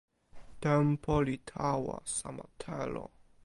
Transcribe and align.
tenpo 0.61 1.13
li 1.25 1.35
tawa 1.51 1.97
sama 2.17 2.45
telo. 2.61 3.05